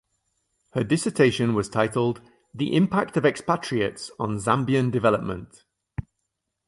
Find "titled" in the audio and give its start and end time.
1.69-2.21